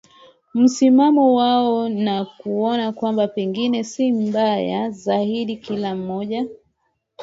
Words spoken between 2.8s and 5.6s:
kwamba pengine si mbaya zaidi